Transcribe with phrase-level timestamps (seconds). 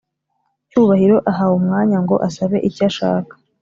[0.69, 3.33] cyubahiro ahawe umwanya ngo asabe icyashaka